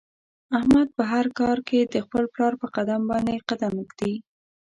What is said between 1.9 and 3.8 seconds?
د خپل پلار په قدم باندې قدم